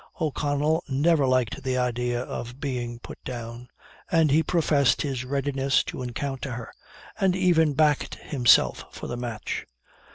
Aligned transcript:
O'Connell 0.19 0.83
never 0.89 1.27
liked 1.27 1.61
the 1.61 1.77
idea 1.77 2.23
of 2.23 2.59
being 2.59 2.97
put 2.97 3.23
down, 3.23 3.67
and 4.11 4.31
he 4.31 4.41
professed 4.41 5.03
his 5.03 5.23
readiness 5.23 5.83
to 5.83 6.01
encounter 6.01 6.53
her, 6.53 6.73
and 7.19 7.35
even 7.35 7.73
backed 7.73 8.15
himself 8.15 8.85
for 8.91 9.05
the 9.05 9.15
match. 9.15 9.67